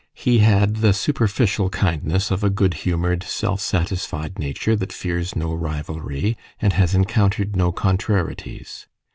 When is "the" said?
0.77-0.93